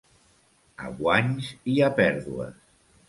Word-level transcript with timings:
A 0.87 0.89
guanys 1.01 1.51
i 1.75 1.77
a 1.89 1.91
pèrdues. 2.01 2.57